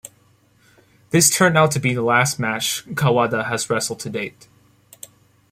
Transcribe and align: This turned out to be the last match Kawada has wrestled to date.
This 1.11 1.29
turned 1.29 1.55
out 1.59 1.69
to 1.73 1.79
be 1.79 1.93
the 1.93 2.01
last 2.01 2.39
match 2.39 2.83
Kawada 2.95 3.45
has 3.49 3.69
wrestled 3.69 3.99
to 3.99 4.09
date. 4.09 4.47